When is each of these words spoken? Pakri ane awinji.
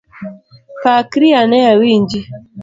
Pakri 0.81 1.27
ane 1.41 1.59
awinji. 1.73 2.19